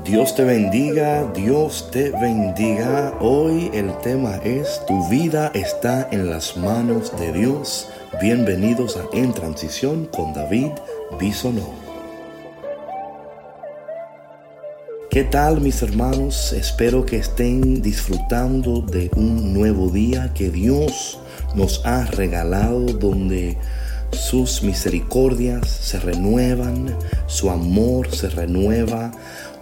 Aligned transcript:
Dios 0.00 0.34
te 0.34 0.42
bendiga, 0.42 1.30
Dios 1.34 1.90
te 1.92 2.10
bendiga. 2.10 3.12
Hoy 3.20 3.70
el 3.74 3.96
tema 3.98 4.36
es 4.42 4.80
Tu 4.88 5.06
vida 5.10 5.52
está 5.54 6.08
en 6.10 6.30
las 6.30 6.56
manos 6.56 7.12
de 7.18 7.30
Dios. 7.30 7.88
Bienvenidos 8.20 8.96
a 8.96 9.04
En 9.12 9.34
Transición 9.34 10.06
con 10.06 10.32
David 10.32 10.70
Bisonó. 11.20 11.68
¿Qué 15.10 15.24
tal 15.24 15.60
mis 15.60 15.82
hermanos? 15.82 16.54
Espero 16.54 17.04
que 17.04 17.18
estén 17.18 17.82
disfrutando 17.82 18.80
de 18.80 19.10
un 19.14 19.52
nuevo 19.52 19.90
día 19.90 20.32
que 20.34 20.50
Dios 20.50 21.20
nos 21.54 21.84
ha 21.84 22.06
regalado 22.06 22.86
donde 22.86 23.58
sus 24.12 24.62
misericordias 24.62 25.68
se 25.68 25.98
renuevan, 25.98 26.96
su 27.26 27.50
amor 27.50 28.14
se 28.14 28.28
renueva. 28.28 29.10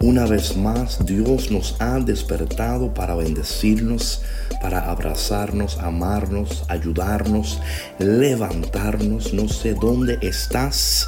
Una 0.02 0.24
vez 0.24 0.56
más, 0.56 1.04
Dios 1.04 1.50
nos 1.50 1.76
ha 1.78 2.00
despertado 2.00 2.94
para 2.94 3.14
bendecirnos, 3.14 4.22
para 4.62 4.90
abrazarnos, 4.90 5.76
amarnos, 5.76 6.64
ayudarnos, 6.68 7.60
levantarnos. 7.98 9.34
No 9.34 9.46
sé 9.46 9.74
dónde 9.74 10.18
estás, 10.22 11.06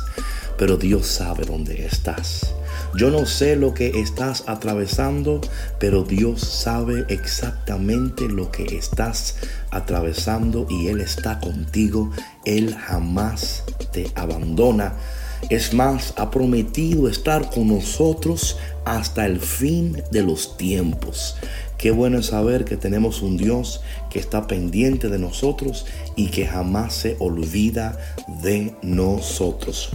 pero 0.59 0.77
Dios 0.77 1.07
sabe 1.07 1.47
dónde 1.47 1.87
estás. 1.87 2.55
Yo 2.95 3.11
no 3.11 3.25
sé 3.25 3.57
lo 3.57 3.73
que 3.73 3.99
estás 3.99 4.45
atravesando, 4.47 5.41
pero 5.81 6.03
Dios 6.03 6.43
sabe 6.43 7.07
exactamente 7.09 8.29
lo 8.29 8.51
que 8.51 8.77
estás 8.77 9.37
atravesando 9.71 10.67
y 10.69 10.89
Él 10.89 11.01
está 11.01 11.41
contigo. 11.41 12.11
Él 12.45 12.77
jamás 12.77 13.65
te 13.91 14.13
abandona. 14.15 14.93
Es 15.51 15.75
más, 15.75 16.15
ha 16.17 16.31
prometido 16.31 17.09
estar 17.09 17.51
con 17.51 17.69
nosotros 17.69 18.57
hasta 18.85 19.27
el 19.27 19.41
fin 19.41 20.03
de 20.11 20.23
los 20.23 20.57
tiempos. 20.57 21.37
Qué 21.79 21.91
bueno 21.91 22.19
es 22.19 22.27
saber 22.27 22.65
que 22.65 22.77
tenemos 22.77 23.23
un 23.23 23.37
Dios 23.37 23.81
que 24.09 24.21
está 24.21 24.47
pendiente 24.47 25.09
de 25.09 25.19
nosotros 25.19 25.85
y 26.15 26.29
que 26.29 26.47
jamás 26.47 26.95
se 26.95 27.17
olvida 27.19 27.99
de 28.43 28.75
nosotros. 28.83 29.91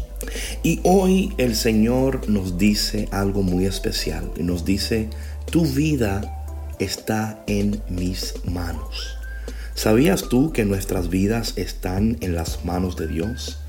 Y 0.63 0.81
hoy 0.83 1.33
el 1.37 1.55
Señor 1.55 2.29
nos 2.29 2.57
dice 2.57 3.07
algo 3.11 3.41
muy 3.41 3.65
especial. 3.65 4.29
Nos 4.37 4.65
dice, 4.65 5.09
tu 5.49 5.65
vida 5.65 6.43
está 6.79 7.41
en 7.47 7.81
mis 7.89 8.33
manos. 8.45 9.17
¿Sabías 9.73 10.27
tú 10.27 10.51
que 10.51 10.65
nuestras 10.65 11.09
vidas 11.09 11.53
están 11.55 12.17
en 12.21 12.35
las 12.35 12.65
manos 12.65 12.97
de 12.97 13.07
Dios? 13.07 13.59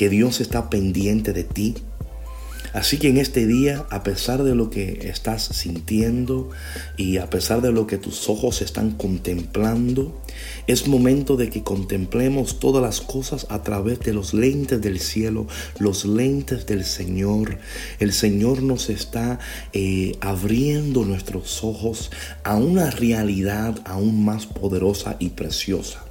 Que 0.00 0.08
Dios 0.08 0.40
está 0.40 0.70
pendiente 0.70 1.34
de 1.34 1.44
ti, 1.44 1.74
Así 2.72 2.96
que 2.96 3.08
en 3.08 3.18
este 3.18 3.46
día, 3.46 3.84
a 3.90 4.02
pesar 4.02 4.44
de 4.44 4.54
lo 4.54 4.70
que 4.70 5.10
estás 5.10 5.42
sintiendo 5.42 6.48
y 6.96 7.18
a 7.18 7.28
pesar 7.28 7.60
de 7.60 7.70
lo 7.70 7.86
que 7.86 7.98
tus 7.98 8.30
ojos 8.30 8.62
están 8.62 8.92
contemplando, 8.92 10.22
es 10.66 10.88
momento 10.88 11.36
de 11.36 11.50
que 11.50 11.62
contemplemos 11.62 12.60
todas 12.60 12.82
las 12.82 13.02
cosas 13.02 13.46
a 13.50 13.62
través 13.62 14.00
de 14.00 14.14
los 14.14 14.32
lentes 14.32 14.80
del 14.80 15.00
cielo, 15.00 15.48
los 15.78 16.06
lentes 16.06 16.64
del 16.64 16.86
Señor. 16.86 17.58
El 17.98 18.14
Señor 18.14 18.62
nos 18.62 18.88
está 18.88 19.38
eh, 19.74 20.16
abriendo 20.22 21.04
nuestros 21.04 21.62
ojos 21.62 22.10
a 22.42 22.56
una 22.56 22.90
realidad 22.90 23.82
aún 23.84 24.24
más 24.24 24.46
poderosa 24.46 25.16
y 25.18 25.30
preciosa. 25.30 26.04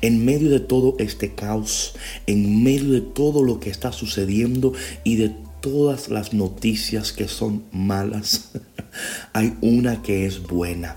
En 0.00 0.24
medio 0.24 0.50
de 0.50 0.60
todo 0.60 0.96
este 0.98 1.34
caos, 1.34 1.94
en 2.26 2.62
medio 2.62 2.92
de 2.92 3.00
todo 3.00 3.42
lo 3.42 3.60
que 3.60 3.70
está 3.70 3.92
sucediendo 3.92 4.72
y 5.04 5.16
de 5.16 5.34
todas 5.60 6.08
las 6.08 6.32
noticias 6.32 7.12
que 7.12 7.28
son 7.28 7.64
malas, 7.72 8.50
hay 9.32 9.54
una 9.60 10.02
que 10.02 10.26
es 10.26 10.42
buena. 10.42 10.96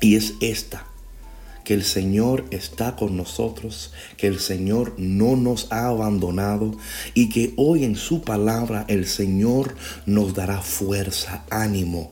Y 0.00 0.16
es 0.16 0.34
esta, 0.40 0.86
que 1.64 1.74
el 1.74 1.84
Señor 1.84 2.44
está 2.50 2.96
con 2.96 3.16
nosotros, 3.16 3.92
que 4.16 4.26
el 4.26 4.40
Señor 4.40 4.94
no 4.98 5.36
nos 5.36 5.70
ha 5.70 5.86
abandonado 5.86 6.76
y 7.14 7.28
que 7.28 7.54
hoy 7.56 7.84
en 7.84 7.96
su 7.96 8.22
palabra 8.22 8.84
el 8.88 9.06
Señor 9.06 9.74
nos 10.06 10.34
dará 10.34 10.60
fuerza, 10.60 11.44
ánimo 11.50 12.11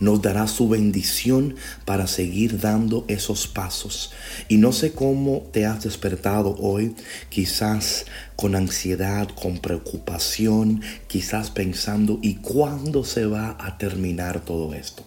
nos 0.00 0.22
dará 0.22 0.46
su 0.46 0.68
bendición 0.68 1.56
para 1.84 2.06
seguir 2.06 2.60
dando 2.60 3.04
esos 3.08 3.46
pasos. 3.46 4.12
Y 4.48 4.56
no 4.56 4.72
sé 4.72 4.92
cómo 4.92 5.48
te 5.52 5.66
has 5.66 5.84
despertado 5.84 6.56
hoy, 6.58 6.94
quizás 7.28 8.06
con 8.36 8.54
ansiedad, 8.54 9.28
con 9.28 9.58
preocupación, 9.58 10.82
quizás 11.06 11.50
pensando, 11.50 12.18
¿y 12.22 12.36
cuándo 12.36 13.04
se 13.04 13.26
va 13.26 13.56
a 13.60 13.78
terminar 13.78 14.44
todo 14.44 14.74
esto? 14.74 15.04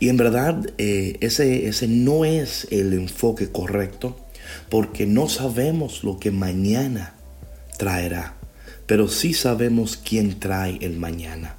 Y 0.00 0.08
en 0.08 0.16
verdad 0.16 0.72
eh, 0.78 1.16
ese, 1.20 1.68
ese 1.68 1.86
no 1.86 2.24
es 2.24 2.66
el 2.70 2.92
enfoque 2.92 3.50
correcto 3.50 4.16
porque 4.68 5.06
no 5.06 5.28
sabemos 5.28 6.02
lo 6.02 6.18
que 6.18 6.30
mañana 6.30 7.14
traerá, 7.78 8.34
pero 8.86 9.08
sí 9.08 9.32
sabemos 9.32 9.96
quién 9.96 10.40
trae 10.40 10.78
el 10.80 10.96
mañana. 10.96 11.56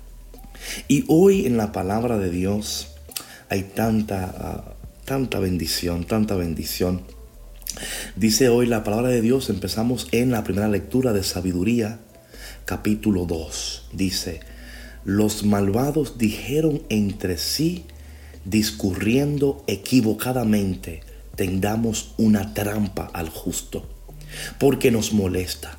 Y 0.88 1.06
hoy 1.08 1.46
en 1.46 1.58
la 1.58 1.72
palabra 1.72 2.18
de 2.18 2.30
Dios 2.30 2.88
hay 3.50 3.64
tanta, 3.64 4.34
ah, 4.38 4.74
tanta 5.06 5.40
bendición, 5.40 6.06
tanta 6.06 6.36
bendición. 6.36 7.02
Dice 8.16 8.50
hoy 8.50 8.68
la 8.68 8.84
palabra 8.84 9.10
de 9.10 9.22
Dios, 9.22 9.50
empezamos 9.50 10.08
en 10.12 10.32
la 10.32 10.44
primera 10.44 10.68
lectura 10.68 11.14
de 11.14 11.24
sabiduría, 11.24 12.00
capítulo 12.66 13.26
2. 13.26 13.90
Dice, 13.94 14.42
los 15.04 15.44
malvados 15.44 16.18
dijeron 16.18 16.84
entre 16.90 17.38
sí, 17.38 17.86
discurriendo 18.46 19.64
equivocadamente, 19.68 21.02
tendamos 21.36 22.14
una 22.18 22.54
trampa 22.54 23.10
al 23.14 23.30
justo, 23.30 23.90
porque 24.60 24.92
nos 24.92 25.14
molesta 25.14 25.78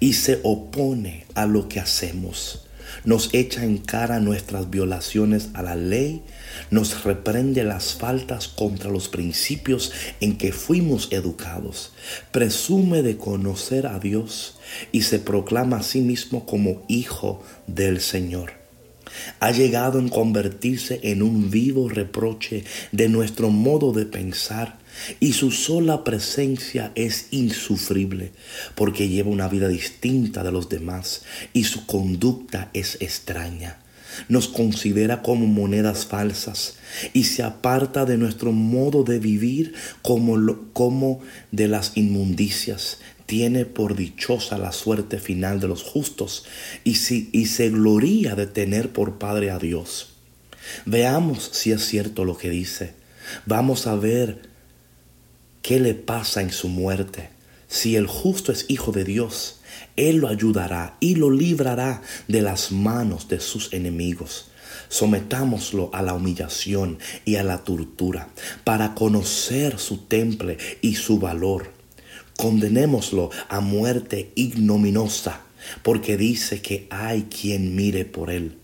y 0.00 0.14
se 0.14 0.40
opone 0.42 1.26
a 1.34 1.46
lo 1.46 1.68
que 1.68 1.80
hacemos 1.80 2.64
nos 3.04 3.32
echa 3.32 3.64
en 3.64 3.78
cara 3.78 4.20
nuestras 4.20 4.70
violaciones 4.70 5.48
a 5.54 5.62
la 5.62 5.76
ley, 5.76 6.22
nos 6.70 7.04
reprende 7.04 7.64
las 7.64 7.94
faltas 7.94 8.48
contra 8.48 8.90
los 8.90 9.08
principios 9.08 9.92
en 10.20 10.38
que 10.38 10.52
fuimos 10.52 11.08
educados, 11.10 11.92
presume 12.30 13.02
de 13.02 13.16
conocer 13.16 13.86
a 13.86 13.98
Dios 13.98 14.58
y 14.92 15.02
se 15.02 15.18
proclama 15.18 15.78
a 15.78 15.82
sí 15.82 16.00
mismo 16.00 16.46
como 16.46 16.82
hijo 16.88 17.42
del 17.66 18.00
Señor. 18.00 18.63
Ha 19.40 19.50
llegado 19.50 19.98
en 19.98 20.08
convertirse 20.08 21.00
en 21.02 21.22
un 21.22 21.50
vivo 21.50 21.88
reproche 21.88 22.64
de 22.92 23.08
nuestro 23.08 23.50
modo 23.50 23.92
de 23.92 24.06
pensar 24.06 24.78
y 25.20 25.32
su 25.32 25.50
sola 25.50 26.04
presencia 26.04 26.92
es 26.94 27.28
insufrible 27.30 28.32
porque 28.74 29.08
lleva 29.08 29.30
una 29.30 29.48
vida 29.48 29.68
distinta 29.68 30.42
de 30.42 30.52
los 30.52 30.68
demás 30.68 31.22
y 31.52 31.64
su 31.64 31.86
conducta 31.86 32.70
es 32.72 32.96
extraña. 33.00 33.78
Nos 34.28 34.46
considera 34.46 35.22
como 35.22 35.46
monedas 35.46 36.06
falsas 36.06 36.76
y 37.12 37.24
se 37.24 37.42
aparta 37.42 38.04
de 38.04 38.16
nuestro 38.16 38.52
modo 38.52 39.02
de 39.02 39.18
vivir 39.18 39.74
como, 40.02 40.36
como 40.72 41.20
de 41.50 41.66
las 41.66 41.96
inmundicias. 41.96 42.98
Tiene 43.26 43.64
por 43.64 43.96
dichosa 43.96 44.58
la 44.58 44.72
suerte 44.72 45.18
final 45.18 45.60
de 45.60 45.68
los 45.68 45.82
justos 45.82 46.44
y, 46.84 46.96
si, 46.96 47.30
y 47.32 47.46
se 47.46 47.70
gloría 47.70 48.34
de 48.34 48.46
tener 48.46 48.92
por 48.92 49.18
Padre 49.18 49.50
a 49.50 49.58
Dios. 49.58 50.10
Veamos 50.84 51.50
si 51.52 51.72
es 51.72 51.84
cierto 51.84 52.24
lo 52.24 52.36
que 52.36 52.50
dice. 52.50 52.94
Vamos 53.46 53.86
a 53.86 53.94
ver 53.94 54.48
qué 55.62 55.80
le 55.80 55.94
pasa 55.94 56.42
en 56.42 56.52
su 56.52 56.68
muerte. 56.68 57.30
Si 57.68 57.96
el 57.96 58.06
justo 58.06 58.52
es 58.52 58.66
hijo 58.68 58.92
de 58.92 59.04
Dios, 59.04 59.60
Él 59.96 60.18
lo 60.18 60.28
ayudará 60.28 60.96
y 61.00 61.14
lo 61.16 61.30
librará 61.30 62.02
de 62.28 62.42
las 62.42 62.70
manos 62.70 63.28
de 63.28 63.40
sus 63.40 63.72
enemigos. 63.72 64.48
Sometámoslo 64.88 65.90
a 65.92 66.02
la 66.02 66.14
humillación 66.14 66.98
y 67.24 67.36
a 67.36 67.42
la 67.42 67.64
tortura 67.64 68.28
para 68.64 68.94
conocer 68.94 69.78
su 69.78 69.98
temple 69.98 70.58
y 70.82 70.96
su 70.96 71.18
valor. 71.18 71.72
Condenémoslo 72.36 73.30
a 73.48 73.60
muerte 73.60 74.32
ignominosa, 74.34 75.40
porque 75.82 76.16
dice 76.16 76.60
que 76.60 76.86
hay 76.90 77.22
quien 77.24 77.74
mire 77.74 78.04
por 78.04 78.30
él. 78.30 78.58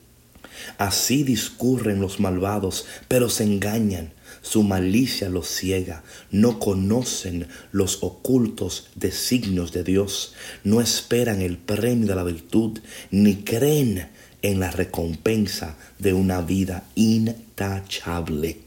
Así 0.79 1.23
discurren 1.23 2.01
los 2.01 2.21
malvados, 2.21 2.87
pero 3.09 3.29
se 3.29 3.45
engañan 3.45 4.13
su 4.43 4.63
malicia 4.63 5.29
los 5.29 5.49
ciega, 5.49 6.03
no 6.31 6.59
conocen 6.59 7.47
los 7.73 8.03
ocultos 8.03 8.89
designios 8.95 9.73
de 9.73 9.85
Dios, 9.85 10.35
no 10.65 10.81
esperan 10.81 11.41
el 11.43 11.59
premio 11.59 12.07
de 12.09 12.15
la 12.15 12.25
virtud, 12.25 12.79
ni 13.11 13.37
creen 13.37 14.09
en 14.43 14.61
la 14.61 14.71
recompensa 14.71 15.77
de 15.99 16.15
una 16.15 16.41
vida 16.41 16.85
intachable. 16.95 18.59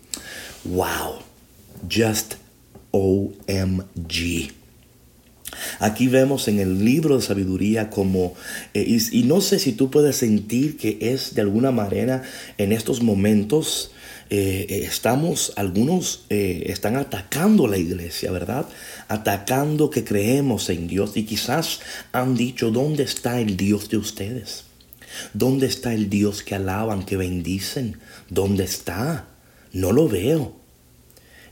Wow, 0.66 1.20
just 1.90 2.36
OMG. 2.92 4.63
Aquí 5.80 6.08
vemos 6.08 6.48
en 6.48 6.60
el 6.60 6.84
libro 6.84 7.16
de 7.16 7.22
sabiduría 7.22 7.90
como, 7.90 8.34
eh, 8.74 9.00
y, 9.12 9.24
no 9.24 9.42
sé 9.42 9.60
si 9.60 9.74
tú 9.74 9.90
puedes 9.90 10.18
sentir 10.18 10.78
que 10.78 10.98
es 11.02 11.36
de 11.36 11.42
alguna 11.42 11.72
manera 11.72 12.24
en 12.58 12.72
estos 12.72 13.02
momentos, 13.02 13.92
eh, 14.30 14.66
eh, 14.70 14.84
estamos, 14.86 15.54
algunos 15.56 16.26
están 16.30 16.96
atacando 16.96 17.68
la 17.68 17.78
iglesia, 17.78 18.32
¿verdad? 18.32 18.68
Atacando 19.08 19.90
que 19.90 20.04
creemos 20.04 20.70
en 20.70 20.88
Dios 20.88 21.12
y 21.16 21.24
quizás 21.24 21.80
han 22.12 22.36
dicho, 22.36 22.72
¿dónde 22.72 23.04
está 23.04 23.40
el 23.40 23.58
Dios 23.58 23.90
de 23.90 23.98
ustedes? 23.98 24.66
¿Dónde 25.34 25.68
está 25.68 25.94
el 25.94 26.10
Dios 26.10 26.42
que 26.42 26.56
alaban, 26.56 27.06
que 27.06 27.18
bendicen? 27.18 28.00
¿Dónde 28.30 28.64
está? 28.64 29.28
No 29.72 29.92
lo 29.92 30.08
veo. 30.08 30.63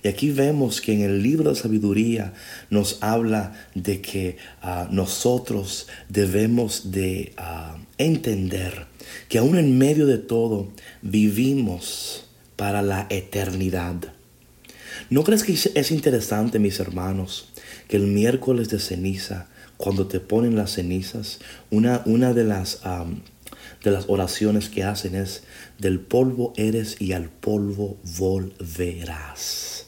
Y 0.03 0.07
aquí 0.07 0.31
vemos 0.31 0.81
que 0.81 0.93
en 0.93 1.01
el 1.01 1.21
libro 1.21 1.51
de 1.51 1.55
sabiduría 1.55 2.33
nos 2.69 2.97
habla 3.01 3.53
de 3.75 4.01
que 4.01 4.37
ah, 4.61 4.87
nosotros 4.91 5.87
debemos 6.09 6.91
de 6.91 7.33
ah, 7.37 7.77
entender 7.97 8.87
que 9.29 9.37
aún 9.37 9.57
en 9.57 9.77
medio 9.77 10.07
de 10.07 10.17
todo 10.17 10.69
vivimos 11.01 12.25
para 12.55 12.81
la 12.81 13.07
eternidad. 13.09 13.95
¿No 15.09 15.23
crees 15.23 15.43
que 15.43 15.53
es 15.53 15.91
interesante, 15.91 16.59
mis 16.59 16.79
hermanos, 16.79 17.49
que 17.87 17.97
el 17.97 18.07
miércoles 18.07 18.69
de 18.69 18.79
ceniza, 18.79 19.47
cuando 19.77 20.07
te 20.07 20.19
ponen 20.19 20.55
las 20.55 20.73
cenizas, 20.73 21.39
una, 21.69 22.01
una 22.05 22.33
de, 22.33 22.43
las, 22.43 22.81
de 23.83 23.91
las 23.91 24.05
oraciones 24.07 24.69
que 24.69 24.83
hacen 24.83 25.15
es, 25.15 25.43
del 25.79 25.99
polvo 25.99 26.53
eres 26.55 26.97
y 26.99 27.13
al 27.13 27.29
polvo 27.29 27.97
volverás? 28.17 29.80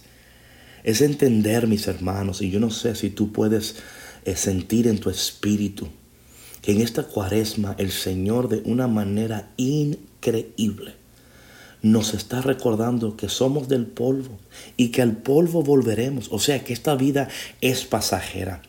Es 0.83 1.01
entender, 1.01 1.68
mis 1.68 1.88
hermanos, 1.88 2.41
y 2.41 2.50
yo 2.50 2.59
no 2.59 2.69
sé 2.69 2.95
si 2.95 3.09
tú 3.09 3.31
puedes 3.31 3.75
eh, 4.25 4.35
sentir 4.35 4.88
en 4.88 5.00
tu 5.00 5.09
espíritu 5.09 5.88
que 6.62 6.71
en 6.71 6.81
esta 6.81 7.03
cuaresma 7.03 7.75
el 7.77 7.91
Señor 7.91 8.50
de 8.50 8.62
una 8.65 8.88
manera 8.88 9.50
increíble 9.57 10.95
nos 11.83 12.13
está 12.13 12.41
recordando 12.41 13.18
que 13.18 13.27
somos 13.27 13.68
del 13.68 13.85
polvo 13.85 14.39
y 14.77 14.89
que 14.89 15.01
al 15.01 15.18
polvo 15.18 15.62
volveremos. 15.62 16.30
O 16.31 16.39
sea 16.39 16.63
que 16.63 16.74
esta 16.74 16.95
vida 16.95 17.27
es 17.59 17.83
pasajera. 17.83 18.62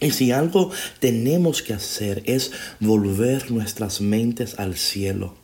Y 0.00 0.10
si 0.10 0.30
algo 0.30 0.70
tenemos 1.00 1.62
que 1.62 1.72
hacer 1.72 2.22
es 2.26 2.52
volver 2.80 3.50
nuestras 3.50 4.02
mentes 4.02 4.58
al 4.58 4.76
cielo, 4.76 5.34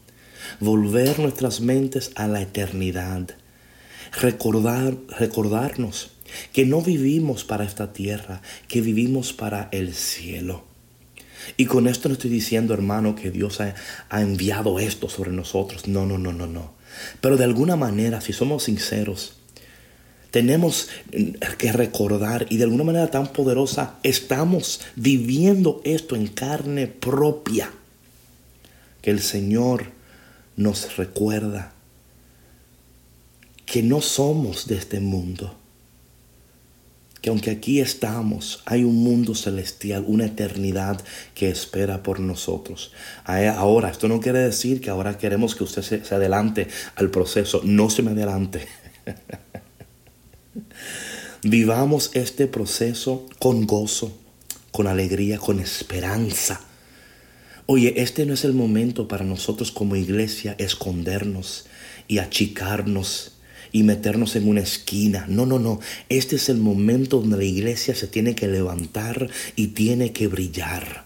volver 0.61 1.19
nuestras 1.19 1.63
mentes 1.63 2.11
a 2.17 2.29
la 2.29 2.43
eternidad 2.43 3.29
recordar, 4.13 4.97
recordarnos 5.19 6.11
que 6.53 6.65
no 6.65 6.81
vivimos 6.83 7.45
para 7.45 7.65
esta 7.65 7.93
tierra, 7.93 8.43
que 8.69 8.81
vivimos 8.81 9.33
para 9.33 9.69
el 9.73 9.95
cielo. 9.95 10.65
Y 11.57 11.67
con 11.67 11.89
esto 11.89 12.09
no 12.09 12.15
estoy 12.15 12.31
diciendo, 12.31 12.75
hermano, 12.75 13.15
que 13.15 13.31
Dios 13.31 13.61
ha, 13.61 13.75
ha, 14.09 14.21
enviado 14.21 14.79
esto 14.79 15.09
sobre 15.09 15.33
nosotros. 15.33 15.89
No, 15.89 16.07
no, 16.07 16.19
no, 16.19 16.33
no, 16.33 16.47
no. 16.47 16.75
Pero 17.21 17.37
de 17.37 17.45
alguna 17.45 17.77
manera, 17.77 18.21
si 18.21 18.33
somos 18.33 18.65
sinceros, 18.65 19.35
tenemos 20.31 20.89
que 21.59 21.73
recordar 21.73 22.47
y 22.51 22.57
de 22.57 22.65
alguna 22.65 22.85
manera 22.85 23.11
tan 23.11 23.29
poderosa 23.29 23.97
estamos 24.03 24.81
viviendo 24.95 25.81
esto 25.85 26.15
en 26.15 26.29
carne 26.29 26.87
propia. 26.87 27.71
Que 29.03 29.11
el 29.11 29.21
Señor 29.21 29.87
nos 30.57 30.97
recuerda 30.97 31.73
que 33.71 33.85
no 33.85 34.01
somos 34.01 34.67
de 34.67 34.75
este 34.75 34.99
mundo. 34.99 35.55
Que 37.23 37.31
aunque 37.31 37.53
aquí 37.53 37.79
estamos, 37.79 38.65
hay 38.67 38.83
un 38.83 38.97
mundo 38.97 39.37
celestial, 39.37 40.05
una 40.09 40.27
eternidad 40.27 41.01
que 41.37 41.51
espera 41.51 42.03
por 42.03 42.19
nosotros. 42.19 42.91
Ahora, 43.25 43.91
esto 43.91 44.09
no 44.09 44.19
quiere 44.19 44.41
decir 44.41 44.81
que 44.81 44.91
ahora 44.91 45.19
queremos 45.19 45.55
que 45.55 45.63
usted 45.63 45.83
se, 45.83 46.03
adelante 46.13 46.67
al 46.97 47.11
proceso. 47.11 47.61
No 47.63 47.91
se 47.91 48.03
me 48.03 48.11
adelante. 48.11 48.67
Vivamos 51.45 52.11
este 52.15 52.49
proceso 52.49 53.29
con 53.39 53.69
gozo, 53.69 54.19
con 54.73 54.89
alegría, 54.89 55.39
con 55.39 55.61
esperanza. 55.61 56.61
Oye, 57.67 58.03
este 58.03 58.27
no 58.27 58.35
es 58.35 58.45
el 58.45 58.53
momento 58.53 59.07
para 59.07 59.25
nosotros 59.25 59.71
como 59.71 59.95
iglesia 59.95 60.57
escondernos 60.59 61.67
y 62.09 62.19
achicarnos 62.19 63.35
y 63.73 63.83
meternos 63.83 64.37
en 64.37 64.49
una 64.49 64.61
esquina. 64.61 65.27
No, 65.29 65.47
no, 65.47 65.59
no. 65.59 65.81
Este 66.09 66.37
es 66.37 66.49
el 66.49 66.59
momento 66.59 67.21
donde 67.21 67.37
la 67.37 67.45
iglesia 67.45 67.95
se 67.95 68.07
tiene 68.07 68.35
que 68.35 68.49
levantar 68.49 69.29
y 69.57 69.69
tiene 69.69 70.13
que 70.13 70.29
brillar. 70.29 71.05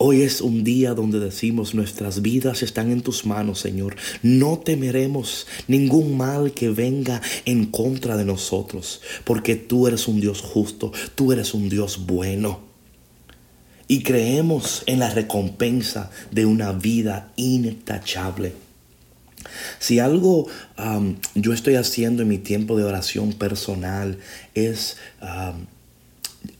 Hoy 0.00 0.22
es 0.22 0.40
un 0.40 0.62
día 0.62 0.94
donde 0.94 1.18
decimos 1.18 1.74
nuestras 1.74 2.22
vidas 2.22 2.62
están 2.62 2.92
en 2.92 3.00
tus 3.00 3.26
manos, 3.26 3.58
Señor. 3.58 3.96
No 4.22 4.58
temeremos 4.58 5.48
ningún 5.66 6.16
mal 6.16 6.52
que 6.52 6.70
venga 6.70 7.20
en 7.46 7.66
contra 7.66 8.16
de 8.16 8.24
nosotros, 8.24 9.00
porque 9.24 9.56
tú 9.56 9.88
eres 9.88 10.06
un 10.06 10.20
Dios 10.20 10.40
justo, 10.40 10.92
tú 11.16 11.32
eres 11.32 11.52
un 11.52 11.68
Dios 11.68 12.06
bueno. 12.06 12.60
Y 13.88 14.04
creemos 14.04 14.84
en 14.86 15.00
la 15.00 15.10
recompensa 15.10 16.12
de 16.30 16.46
una 16.46 16.70
vida 16.70 17.32
intachable. 17.34 18.67
Si 19.78 19.98
algo 19.98 20.48
yo 21.34 21.52
estoy 21.52 21.76
haciendo 21.76 22.22
en 22.22 22.28
mi 22.28 22.38
tiempo 22.38 22.76
de 22.76 22.84
oración 22.84 23.32
personal 23.32 24.18
es 24.54 24.96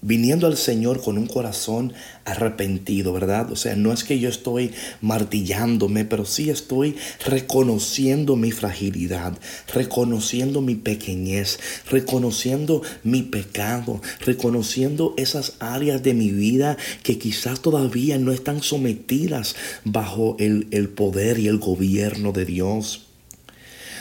viniendo 0.00 0.46
al 0.46 0.56
Señor 0.56 1.02
con 1.02 1.18
un 1.18 1.26
corazón 1.26 1.92
arrepentido, 2.24 3.12
¿verdad? 3.12 3.50
O 3.52 3.56
sea, 3.56 3.74
no 3.74 3.92
es 3.92 4.04
que 4.04 4.18
yo 4.18 4.28
estoy 4.28 4.72
martillándome, 5.00 6.04
pero 6.04 6.24
sí 6.24 6.50
estoy 6.50 6.96
reconociendo 7.24 8.36
mi 8.36 8.50
fragilidad, 8.50 9.38
reconociendo 9.72 10.60
mi 10.60 10.74
pequeñez, 10.74 11.58
reconociendo 11.90 12.82
mi 13.02 13.22
pecado, 13.22 14.00
reconociendo 14.20 15.14
esas 15.16 15.54
áreas 15.58 16.02
de 16.02 16.14
mi 16.14 16.30
vida 16.30 16.76
que 17.02 17.18
quizás 17.18 17.60
todavía 17.60 18.18
no 18.18 18.32
están 18.32 18.62
sometidas 18.62 19.56
bajo 19.84 20.36
el, 20.38 20.68
el 20.70 20.88
poder 20.88 21.38
y 21.38 21.48
el 21.48 21.58
gobierno 21.58 22.32
de 22.32 22.44
Dios. 22.44 23.06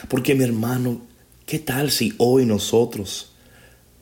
Porque 0.09 0.35
mi 0.35 0.43
hermano, 0.43 1.01
¿qué 1.45 1.59
tal 1.59 1.91
si 1.91 2.13
hoy 2.17 2.45
nosotros 2.45 3.31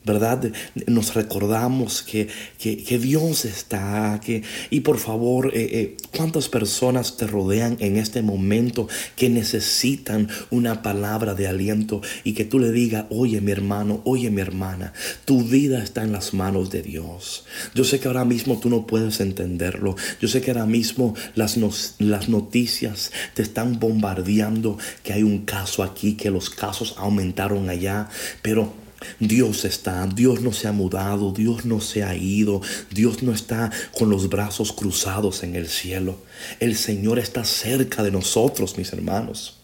¿verdad? 0.06 0.52
Nos 0.86 1.14
recordamos 1.14 2.02
que, 2.02 2.28
que, 2.58 2.98
Dios 2.98 3.44
está, 3.44 4.20
que, 4.24 4.44
y 4.70 4.80
por 4.80 4.98
favor, 4.98 5.50
eh, 5.52 5.68
eh, 5.72 5.96
¿cuántas 6.16 6.48
personas 6.48 7.16
te 7.16 7.26
rodean 7.26 7.76
en 7.80 7.96
este 7.96 8.22
momento 8.22 8.88
que 9.16 9.28
necesitan 9.28 10.28
una 10.50 10.82
palabra 10.82 11.34
de 11.34 11.48
aliento 11.48 12.02
y 12.22 12.34
que 12.34 12.44
tú 12.44 12.60
le 12.60 12.70
digas, 12.70 13.06
oye 13.10 13.40
mi 13.40 13.50
hermano, 13.50 14.00
oye 14.04 14.30
mi 14.30 14.40
hermana, 14.40 14.92
tu 15.24 15.42
vida 15.42 15.82
está 15.82 16.04
en 16.04 16.12
las 16.12 16.32
manos 16.32 16.70
de 16.70 16.82
Dios. 16.82 17.44
Yo 17.74 17.82
sé 17.82 17.98
que 17.98 18.06
ahora 18.06 18.24
mismo 18.24 18.60
tú 18.60 18.70
no 18.70 18.86
puedes 18.86 19.18
entenderlo, 19.18 19.96
yo 20.20 20.28
sé 20.28 20.40
que 20.40 20.52
ahora 20.52 20.66
mismo 20.66 21.16
las, 21.34 21.58
las 21.98 22.28
noticias 22.28 23.10
te 23.34 23.42
están 23.42 23.80
bombardeando, 23.80 24.78
que 25.02 25.12
hay 25.12 25.24
un 25.24 25.44
caso 25.44 25.82
aquí, 25.82 26.14
que 26.14 26.30
los 26.30 26.48
casos 26.48 26.94
aumentaron 26.96 27.68
allá, 27.68 28.08
pero 28.40 28.85
Dios 29.20 29.64
está, 29.64 30.06
Dios 30.06 30.40
no 30.40 30.52
se 30.52 30.68
ha 30.68 30.72
mudado, 30.72 31.32
Dios 31.32 31.64
no 31.64 31.80
se 31.80 32.02
ha 32.02 32.14
ido, 32.14 32.62
Dios 32.90 33.22
no 33.22 33.32
está 33.32 33.70
con 33.96 34.10
los 34.10 34.28
brazos 34.28 34.72
cruzados 34.72 35.42
en 35.42 35.54
el 35.54 35.68
cielo. 35.68 36.18
El 36.60 36.76
Señor 36.76 37.18
está 37.18 37.44
cerca 37.44 38.02
de 38.02 38.10
nosotros, 38.10 38.78
mis 38.78 38.92
hermanos. 38.92 39.58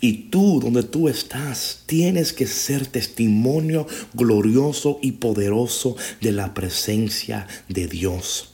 Y 0.00 0.30
tú, 0.30 0.58
donde 0.60 0.82
tú 0.82 1.08
estás, 1.08 1.82
tienes 1.86 2.32
que 2.32 2.46
ser 2.46 2.86
testimonio 2.86 3.86
glorioso 4.14 4.98
y 5.00 5.12
poderoso 5.12 5.96
de 6.20 6.32
la 6.32 6.54
presencia 6.54 7.46
de 7.68 7.86
Dios. 7.86 8.48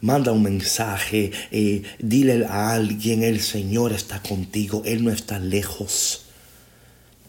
Manda 0.00 0.32
un 0.32 0.42
mensaje, 0.42 1.30
eh, 1.52 1.82
dile 2.00 2.44
a 2.46 2.74
alguien, 2.74 3.22
el 3.22 3.40
Señor 3.40 3.92
está 3.92 4.20
contigo, 4.20 4.82
Él 4.84 5.04
no 5.04 5.10
está 5.10 5.38
lejos. 5.38 6.23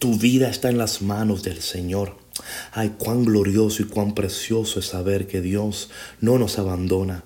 Tu 0.05 0.19
vida 0.19 0.51
está 0.51 0.69
en 0.69 0.77
las 0.77 1.01
manos 1.01 1.41
del 1.41 1.63
Señor. 1.63 2.15
Ay, 2.71 2.93
cuán 2.99 3.25
glorioso 3.25 3.81
y 3.81 3.85
cuán 3.85 4.13
precioso 4.13 4.79
es 4.79 4.85
saber 4.85 5.25
que 5.25 5.41
Dios 5.41 5.89
no 6.21 6.37
nos 6.37 6.59
abandona. 6.59 7.23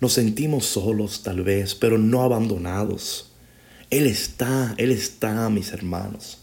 Nos 0.00 0.14
sentimos 0.14 0.66
solos 0.66 1.22
tal 1.22 1.44
vez, 1.44 1.76
pero 1.76 1.98
no 1.98 2.24
abandonados. 2.24 3.30
Él 3.90 4.08
está, 4.08 4.74
Él 4.76 4.90
está, 4.90 5.48
mis 5.50 5.70
hermanos. 5.72 6.38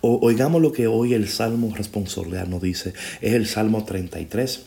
Oigamos 0.00 0.62
lo 0.62 0.72
que 0.72 0.86
hoy 0.86 1.12
el 1.12 1.28
Salmo 1.28 1.70
responsorial 1.76 2.48
nos 2.48 2.62
dice. 2.62 2.94
Es 3.20 3.34
el 3.34 3.46
Salmo 3.46 3.84
33. 3.84 4.62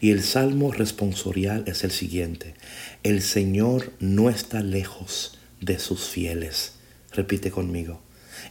Y 0.00 0.12
el 0.12 0.22
Salmo 0.22 0.70
responsorial 0.70 1.64
es 1.66 1.82
el 1.82 1.90
siguiente. 1.90 2.54
El 3.02 3.22
Señor 3.22 3.92
no 3.98 4.30
está 4.30 4.62
lejos 4.62 5.36
de 5.60 5.80
sus 5.80 6.04
fieles. 6.04 6.74
Repite 7.10 7.50
conmigo. 7.50 8.00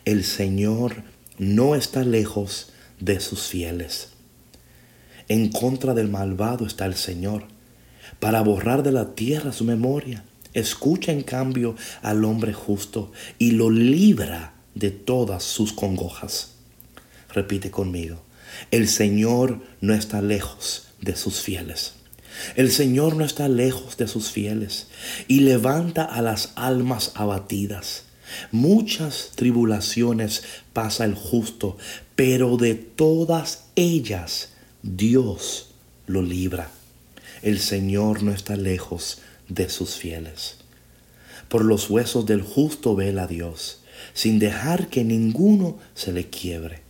El 0.04 0.26
Señor 0.26 1.15
no 1.38 1.76
está 1.76 2.04
lejos 2.04 2.70
de 3.00 3.20
sus 3.20 3.44
fieles. 3.44 4.10
En 5.28 5.50
contra 5.50 5.94
del 5.94 6.08
malvado 6.08 6.66
está 6.66 6.86
el 6.86 6.96
Señor, 6.96 7.46
para 8.20 8.42
borrar 8.42 8.84
de 8.84 8.92
la 8.92 9.16
tierra 9.16 9.52
su 9.52 9.64
memoria. 9.64 10.24
Escucha 10.54 11.12
en 11.12 11.24
cambio 11.24 11.76
al 12.02 12.24
hombre 12.24 12.54
justo 12.54 13.12
y 13.38 13.52
lo 13.52 13.70
libra 13.70 14.54
de 14.74 14.92
todas 14.92 15.44
sus 15.44 15.74
congojas. 15.74 16.52
Repite 17.34 17.72
conmigo, 17.72 18.22
el 18.72 18.88
Señor 18.88 19.62
no 19.82 19.94
está 19.94 20.22
lejos 20.22 20.88
de 21.02 21.16
sus 21.16 21.42
fieles. 21.42 21.94
El 22.56 22.72
Señor 22.72 23.16
no 23.16 23.26
está 23.26 23.48
lejos 23.48 23.98
de 23.98 24.08
sus 24.08 24.30
fieles 24.30 24.88
y 25.28 25.42
levanta 25.42 26.04
a 26.04 26.22
las 26.22 26.52
almas 26.56 27.12
abatidas. 27.16 28.04
Muchas 28.52 29.32
tribulaciones 29.36 30.44
pasa 30.74 31.06
el 31.06 31.16
justo, 31.16 31.78
pero 32.16 32.58
de 32.58 32.76
todas 32.76 33.66
ellas 33.76 34.50
Dios 34.84 35.72
lo 36.08 36.22
libra. 36.22 36.70
El 37.42 37.60
Señor 37.60 38.24
no 38.24 38.32
está 38.32 38.56
lejos 38.56 39.20
de 39.50 39.70
sus 39.70 39.96
fieles. 39.96 40.58
Por 41.50 41.64
los 41.64 41.90
huesos 41.90 42.26
del 42.26 42.42
justo 42.42 42.96
vela 42.96 43.28
Dios, 43.28 43.82
sin 44.14 44.40
dejar 44.40 44.88
que 44.88 45.04
ninguno 45.04 45.78
se 45.94 46.12
le 46.12 46.30
quiebre. 46.30 46.82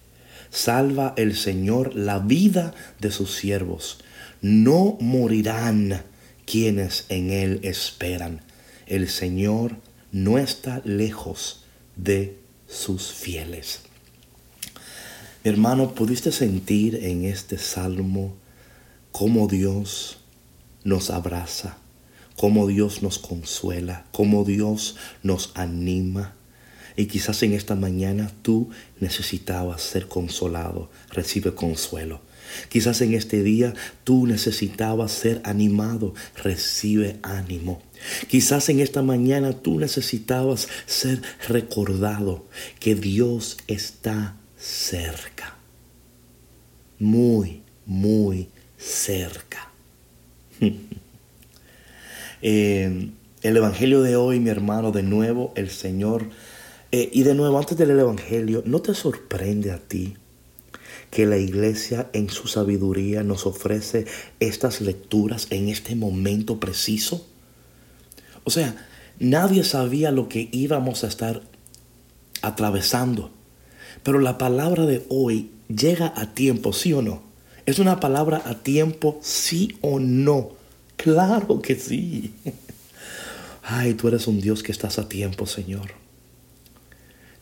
Salva 0.49 1.13
el 1.17 1.35
Señor 1.35 1.95
la 1.95 2.19
vida 2.19 2.73
de 2.99 3.11
sus 3.11 3.35
siervos. 3.35 3.97
No 4.41 4.97
morirán 5.01 6.03
quienes 6.45 7.05
en 7.09 7.31
Él 7.31 7.59
esperan. 7.63 8.41
El 8.87 9.09
Señor 9.09 9.75
no 10.15 10.37
está 10.37 10.81
lejos 10.85 11.65
de 11.97 12.37
sus 12.69 13.11
fieles. 13.11 13.81
hermano, 15.43 15.93
¿pudiste 15.93 16.31
sentir 16.31 16.95
en 17.03 17.25
este 17.25 17.57
salmo 17.57 18.33
cómo 19.11 19.49
Dios 19.49 20.19
nos 20.85 21.09
abraza, 21.09 21.79
cómo 22.37 22.65
Dios 22.65 23.03
nos 23.03 23.19
consuela, 23.19 24.05
cómo 24.13 24.45
Dios 24.45 24.95
nos 25.21 25.51
anima? 25.53 26.33
Y 26.95 27.07
quizás 27.07 27.43
en 27.43 27.51
esta 27.51 27.75
mañana 27.75 28.31
tú 28.41 28.69
necesitabas 29.01 29.81
ser 29.81 30.07
consolado. 30.07 30.89
Recibe 31.09 31.53
consuelo. 31.53 32.21
Quizás 32.69 33.01
en 33.01 33.13
este 33.13 33.43
día 33.43 33.73
tú 34.03 34.27
necesitabas 34.27 35.11
ser 35.11 35.41
animado. 35.43 36.13
Recibe 36.43 37.17
ánimo. 37.21 37.81
Quizás 38.27 38.69
en 38.69 38.79
esta 38.79 39.01
mañana 39.01 39.53
tú 39.53 39.79
necesitabas 39.79 40.67
ser 40.85 41.21
recordado 41.47 42.45
que 42.79 42.95
Dios 42.95 43.57
está 43.67 44.35
cerca. 44.57 45.57
Muy, 46.99 47.61
muy 47.85 48.49
cerca. 48.77 49.71
Eh, 52.47 53.09
el 53.41 53.57
Evangelio 53.57 54.03
de 54.03 54.17
hoy, 54.17 54.39
mi 54.39 54.51
hermano, 54.51 54.91
de 54.91 55.01
nuevo 55.01 55.51
el 55.55 55.71
Señor 55.71 56.29
eh, 56.91 57.09
y 57.11 57.23
de 57.23 57.33
nuevo, 57.33 57.57
antes 57.57 57.77
del 57.77 57.91
Evangelio, 57.91 58.63
¿no 58.65 58.81
te 58.81 58.93
sorprende 58.93 59.71
a 59.71 59.79
ti 59.79 60.15
que 61.15 61.25
la 61.25 61.37
iglesia 61.37 62.09
en 62.11 62.29
su 62.29 62.49
sabiduría 62.49 63.23
nos 63.23 63.45
ofrece 63.45 64.05
estas 64.41 64.81
lecturas 64.81 65.47
en 65.49 65.69
este 65.69 65.95
momento 65.95 66.59
preciso? 66.59 67.25
O 68.43 68.49
sea, 68.49 68.85
nadie 69.17 69.63
sabía 69.63 70.11
lo 70.11 70.27
que 70.27 70.49
íbamos 70.51 71.05
a 71.05 71.07
estar 71.07 71.41
atravesando. 72.41 73.31
Pero 74.03 74.19
la 74.19 74.37
palabra 74.37 74.85
de 74.85 75.05
hoy 75.07 75.51
llega 75.69 76.11
a 76.17 76.33
tiempo, 76.33 76.73
¿sí 76.73 76.91
o 76.91 77.01
no? 77.01 77.23
¿Es 77.65 77.79
una 77.79 78.01
palabra 78.01 78.41
a 78.43 78.55
tiempo, 78.55 79.17
sí 79.21 79.77
o 79.79 80.01
no? 80.01 80.49
Claro 80.97 81.61
que 81.61 81.75
sí. 81.75 82.33
Ay, 83.63 83.93
tú 83.93 84.09
eres 84.09 84.27
un 84.27 84.41
Dios 84.41 84.63
que 84.63 84.73
estás 84.73 84.99
a 84.99 85.07
tiempo, 85.07 85.45
Señor. 85.45 85.93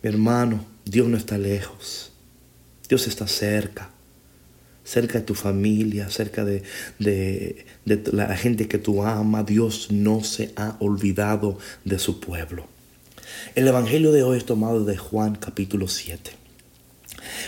Mi 0.03 0.09
hermano, 0.09 0.63
Dios 0.85 1.07
no 1.07 1.17
está 1.17 1.39
lejos. 1.39 2.12
Dios 2.89 3.07
está 3.07 3.27
cerca. 3.27 3.89
Cerca 4.83 5.19
de 5.19 5.25
tu 5.25 5.33
familia, 5.33 6.09
cerca 6.09 6.43
de, 6.43 6.63
la 7.85 8.35
gente 8.35 8.67
que 8.67 8.77
tú 8.77 9.03
amas. 9.03 9.45
Dios 9.45 9.91
no 9.91 10.23
se 10.23 10.51
ha 10.57 10.75
olvidado 10.79 11.57
de 11.85 11.99
su 11.99 12.19
pueblo. 12.19 12.67
El 13.55 13.67
Evangelio 13.67 14.11
de 14.11 14.23
hoy 14.23 14.37
es 14.37 14.45
tomado 14.45 14.83
de 14.83 14.97
Juan 14.97 15.35
capítulo 15.35 15.87
7. 15.87 16.31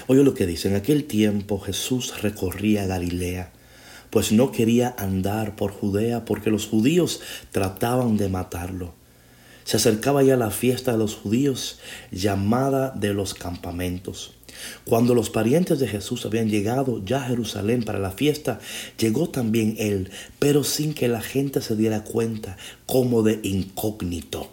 Oye 0.08 0.24
lo 0.24 0.34
que 0.34 0.46
dice, 0.46 0.70
en 0.70 0.76
aquel 0.76 1.04
tiempo 1.04 1.60
Jesús 1.60 2.22
recorría 2.22 2.86
Galilea, 2.86 3.52
pues 4.10 4.32
no 4.32 4.54
quería 4.54 4.96
andar 4.98 5.58
por 5.58 5.72
Judea 5.72 6.24
porque 6.24 6.50
los 6.50 6.68
judíos 6.68 7.20
trataban 7.52 8.16
de 8.16 8.30
matarlo. 8.30 8.94
Se 9.66 9.78
acercaba 9.78 10.24
ya 10.24 10.38
la 10.38 10.52
fiesta 10.52 10.94
de 10.94 11.00
los 11.00 11.16
judíos, 11.16 11.80
llamada 12.12 12.92
de 12.92 13.14
los 13.14 13.34
campamentos. 13.34 14.36
Cuando 14.84 15.14
los 15.16 15.30
parientes 15.30 15.80
de 15.80 15.88
Jesús 15.88 16.26
habían 16.26 16.50
llegado 16.50 17.04
ya 17.04 17.24
a 17.24 17.28
Jerusalén 17.28 17.84
para 17.84 18.00
la 18.00 18.12
fiesta, 18.12 18.60
llegó 18.98 19.30
también 19.30 19.76
él, 19.78 20.10
pero 20.40 20.64
sin 20.64 20.94
que 20.94 21.08
la 21.08 21.22
gente 21.22 21.62
se 21.62 21.76
diera 21.76 22.04
cuenta, 22.04 22.58
como 22.86 23.24
de 23.24 23.40
incógnito. 23.44 24.52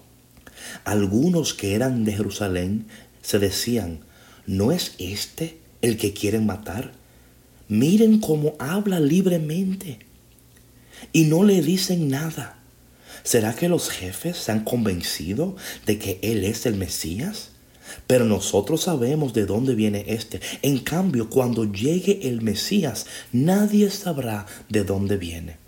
Algunos 0.85 1.55
que 1.55 1.75
eran 1.75 2.05
de 2.05 2.13
Jerusalén 2.13 2.87
se 3.21 3.39
decían, 3.39 4.01
¿no 4.47 4.73
es 4.73 4.95
este 4.99 5.59
el 5.81 5.97
que 5.97 6.13
quieren 6.13 6.47
matar? 6.47 6.93
Miren 7.69 8.21
cómo 8.21 8.55
habla 8.59 9.01
libremente 9.01 10.01
y 11.13 11.25
no 11.25 11.45
le 11.45 11.63
dicen 11.63 12.09
nada. 12.09 12.59
¿Será 13.23 13.55
que 13.55 13.69
los 13.69 13.89
jefes 13.89 14.37
se 14.37 14.53
han 14.53 14.65
convencido 14.65 15.57
de 15.87 15.99
que 15.99 16.19
Él 16.23 16.45
es 16.45 16.67
el 16.67 16.75
Mesías? 16.75 17.52
Pero 18.07 18.25
nosotros 18.25 18.83
sabemos 18.83 19.33
de 19.33 19.47
dónde 19.47 19.75
viene 19.75 20.05
este. 20.09 20.41
En 20.63 20.79
cambio, 20.79 21.31
cuando 21.31 21.71
llegue 21.71 22.29
el 22.29 22.43
Mesías, 22.43 23.07
nadie 23.33 23.91
sabrá 23.91 24.47
de 24.69 24.85
dónde 24.85 25.17
viene. 25.17 25.62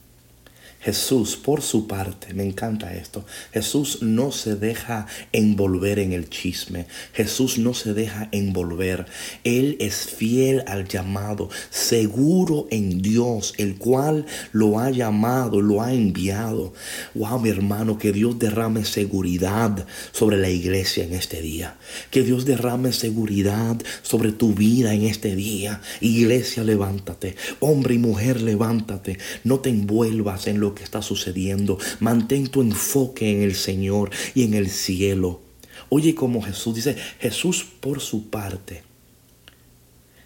Jesús, 0.84 1.36
por 1.36 1.62
su 1.62 1.86
parte, 1.86 2.34
me 2.34 2.44
encanta 2.44 2.92
esto, 2.92 3.24
Jesús 3.54 4.02
no 4.02 4.32
se 4.32 4.54
deja 4.54 5.06
envolver 5.32 5.98
en 5.98 6.12
el 6.12 6.28
chisme, 6.28 6.86
Jesús 7.14 7.56
no 7.56 7.72
se 7.72 7.94
deja 7.94 8.28
envolver, 8.32 9.06
Él 9.44 9.78
es 9.80 10.06
fiel 10.06 10.62
al 10.66 10.86
llamado, 10.86 11.48
seguro 11.70 12.66
en 12.70 13.00
Dios, 13.00 13.54
el 13.56 13.76
cual 13.76 14.26
lo 14.52 14.78
ha 14.78 14.90
llamado, 14.90 15.62
lo 15.62 15.80
ha 15.80 15.94
enviado. 15.94 16.74
Wow, 17.14 17.40
mi 17.40 17.48
hermano, 17.48 17.96
que 17.96 18.12
Dios 18.12 18.38
derrame 18.38 18.84
seguridad 18.84 19.86
sobre 20.12 20.36
la 20.36 20.50
iglesia 20.50 21.04
en 21.04 21.14
este 21.14 21.40
día, 21.40 21.78
que 22.10 22.22
Dios 22.22 22.44
derrame 22.44 22.92
seguridad 22.92 23.80
sobre 24.02 24.32
tu 24.32 24.52
vida 24.52 24.92
en 24.92 25.04
este 25.04 25.34
día. 25.34 25.80
Iglesia, 26.02 26.62
levántate, 26.62 27.36
hombre 27.60 27.94
y 27.94 27.98
mujer, 27.98 28.42
levántate, 28.42 29.16
no 29.44 29.60
te 29.60 29.70
envuelvas 29.70 30.46
en 30.46 30.60
lo 30.60 30.73
que 30.74 30.84
está 30.84 31.02
sucediendo. 31.02 31.78
Mantén 32.00 32.48
tu 32.48 32.60
enfoque 32.60 33.30
en 33.30 33.42
el 33.42 33.54
Señor 33.54 34.10
y 34.34 34.44
en 34.44 34.54
el 34.54 34.68
cielo. 34.68 35.40
Oye 35.88 36.14
como 36.14 36.42
Jesús 36.42 36.74
dice, 36.74 36.96
Jesús 37.20 37.64
por 37.80 38.00
su 38.00 38.30
parte, 38.30 38.82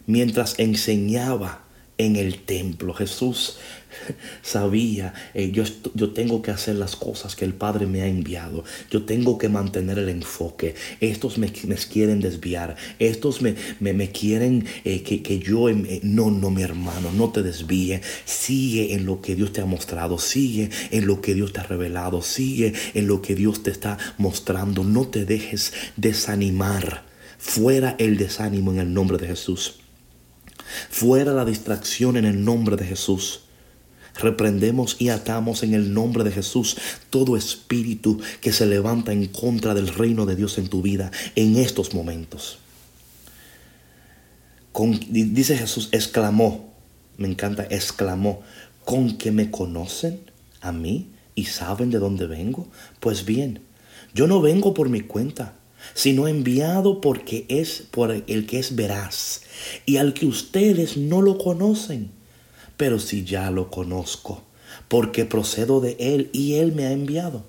mientras 0.06 0.58
enseñaba 0.58 1.64
en 1.98 2.16
el 2.16 2.38
templo, 2.38 2.94
Jesús 2.94 3.58
sabía, 4.42 5.14
eh, 5.34 5.50
yo, 5.50 5.64
yo 5.94 6.10
tengo 6.10 6.42
que 6.42 6.50
hacer 6.50 6.76
las 6.76 6.96
cosas 6.96 7.36
que 7.36 7.44
el 7.44 7.54
Padre 7.54 7.86
me 7.86 8.02
ha 8.02 8.06
enviado. 8.06 8.64
Yo 8.90 9.04
tengo 9.04 9.38
que 9.38 9.48
mantener 9.48 9.98
el 9.98 10.08
enfoque. 10.08 10.74
Estos 11.00 11.38
me, 11.38 11.48
quieren 11.50 12.20
desviar. 12.20 12.76
Estos 12.98 13.42
me, 13.42 13.54
me, 13.80 14.10
quieren 14.10 14.66
eh, 14.84 15.02
que, 15.02 15.22
que, 15.22 15.38
yo... 15.38 15.68
Em, 15.68 15.84
eh, 15.86 16.00
no, 16.02 16.30
no, 16.30 16.50
mi 16.50 16.62
hermano, 16.62 17.10
no 17.12 17.30
te 17.30 17.42
desvíe. 17.42 18.00
Sigue 18.24 18.94
en 18.94 19.06
lo 19.06 19.20
que 19.20 19.36
Dios 19.36 19.52
te 19.52 19.60
ha 19.60 19.66
mostrado. 19.66 20.18
Sigue 20.18 20.70
en 20.90 21.06
lo 21.06 21.20
que 21.20 21.34
Dios 21.34 21.52
te 21.52 21.60
ha 21.60 21.64
revelado. 21.64 22.22
Sigue 22.22 22.72
en 22.94 23.06
lo 23.06 23.22
que 23.22 23.34
Dios 23.34 23.62
te 23.62 23.70
está 23.70 23.98
mostrando. 24.18 24.84
No 24.84 25.08
te 25.08 25.24
dejes 25.24 25.72
desanimar. 25.96 27.04
Fuera 27.38 27.94
el 27.98 28.16
desánimo 28.16 28.72
en 28.72 28.78
el 28.78 28.92
nombre 28.92 29.16
de 29.18 29.28
Jesús. 29.28 29.76
Fuera 30.90 31.32
la 31.32 31.44
distracción 31.44 32.16
en 32.16 32.24
el 32.24 32.44
nombre 32.44 32.76
de 32.76 32.84
Jesús. 32.84 33.47
Reprendemos 34.18 34.96
y 34.98 35.10
atamos 35.10 35.62
en 35.62 35.74
el 35.74 35.94
nombre 35.94 36.24
de 36.24 36.32
Jesús 36.32 36.76
todo 37.08 37.36
espíritu 37.36 38.20
que 38.40 38.52
se 38.52 38.66
levanta 38.66 39.12
en 39.12 39.26
contra 39.26 39.74
del 39.74 39.88
reino 39.88 40.26
de 40.26 40.34
Dios 40.34 40.58
en 40.58 40.68
tu 40.68 40.82
vida 40.82 41.12
en 41.36 41.56
estos 41.56 41.94
momentos. 41.94 42.58
dice 45.08 45.56
Jesús, 45.56 45.88
exclamó, 45.92 46.74
me 47.16 47.28
encanta, 47.28 47.64
exclamó, 47.70 48.42
con 48.84 49.18
que 49.18 49.30
me 49.30 49.50
conocen 49.50 50.20
a 50.60 50.72
mí 50.72 51.10
y 51.36 51.44
saben 51.44 51.90
de 51.90 51.98
dónde 51.98 52.26
vengo. 52.26 52.66
Pues 52.98 53.24
bien, 53.24 53.60
yo 54.14 54.26
no 54.26 54.40
vengo 54.40 54.74
por 54.74 54.88
mi 54.88 55.02
cuenta, 55.02 55.54
sino 55.94 56.26
enviado 56.26 57.00
porque 57.00 57.46
es 57.48 57.84
por 57.90 58.10
el 58.10 58.46
que 58.46 58.58
es 58.58 58.74
veraz 58.74 59.42
y 59.86 59.98
al 59.98 60.12
que 60.12 60.26
ustedes 60.26 60.96
no 60.96 61.22
lo 61.22 61.38
conocen 61.38 62.17
pero 62.78 62.98
si 62.98 63.24
ya 63.24 63.50
lo 63.50 63.70
conozco, 63.70 64.40
porque 64.88 65.26
procedo 65.26 65.82
de 65.82 65.96
Él 65.98 66.30
y 66.32 66.54
Él 66.54 66.72
me 66.72 66.86
ha 66.86 66.92
enviado. 66.92 67.44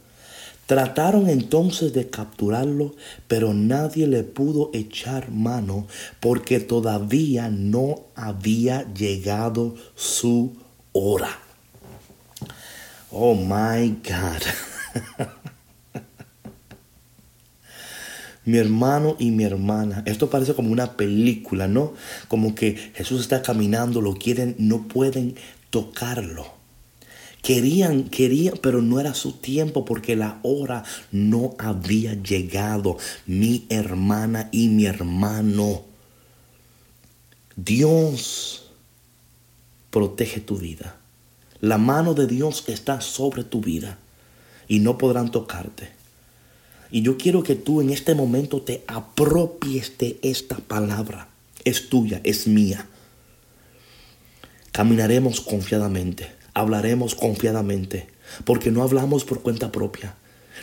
Trataron 0.66 1.30
entonces 1.30 1.94
de 1.94 2.10
capturarlo, 2.10 2.94
pero 3.28 3.54
nadie 3.54 4.06
le 4.06 4.24
pudo 4.24 4.70
echar 4.74 5.32
mano 5.32 5.88
porque 6.20 6.60
todavía 6.60 7.50
no 7.50 8.02
había 8.14 8.86
llegado 8.94 9.76
su 9.96 10.58
hora. 10.92 11.40
Oh 13.10 13.34
my 13.34 13.98
God. 14.04 15.28
mi 18.50 18.58
hermano 18.58 19.16
y 19.20 19.30
mi 19.30 19.44
hermana. 19.44 20.02
Esto 20.08 20.30
parece 20.30 20.56
como 20.56 20.72
una 20.72 20.98
película, 20.98 21.68
¿no? 21.68 21.94
Como 22.28 22.56
que 22.56 22.76
Jesús 22.96 23.22
está 23.22 23.44
caminando, 23.44 24.02
lo 24.02 24.16
quieren, 24.16 24.56
no 24.58 24.88
pueden 24.88 25.36
tocarlo. 25.70 26.48
Querían, 27.44 28.06
querían, 28.06 28.56
pero 28.62 28.82
no 28.82 29.00
era 29.00 29.14
su 29.14 29.34
tiempo 29.34 29.86
porque 29.86 30.16
la 30.16 30.40
hora 30.42 30.84
no 31.12 31.56
había 31.60 32.16
llegado. 32.16 32.98
Mi 33.28 33.68
hermana 33.70 34.50
y 34.52 34.68
mi 34.70 34.86
hermano. 34.86 35.84
Dios 37.56 38.72
protege 39.92 40.40
tu 40.40 40.58
vida. 40.58 40.98
La 41.62 41.78
mano 41.78 42.16
de 42.16 42.26
Dios 42.26 42.64
está 42.68 43.00
sobre 43.00 43.44
tu 43.44 43.62
vida 43.62 44.00
y 44.68 44.80
no 44.80 44.98
podrán 44.98 45.30
tocarte. 45.30 45.99
Y 46.92 47.02
yo 47.02 47.18
quiero 47.18 47.44
que 47.44 47.56
tú 47.56 47.82
en 47.82 47.90
este 47.90 48.16
momento 48.16 48.62
te 48.62 48.84
apropies 48.88 49.98
de 49.98 50.20
esta 50.22 50.58
palabra. 50.58 51.30
Es 51.66 51.90
tuya, 51.90 52.22
es 52.24 52.48
mía. 52.48 52.88
Caminaremos 54.72 55.42
confiadamente 55.42 56.40
hablaremos 56.60 57.16
confiadamente, 57.16 58.08
porque 58.46 58.72
no 58.72 58.84
hablamos 58.84 59.24
por 59.24 59.42
cuenta 59.42 59.72
propia. 59.72 60.16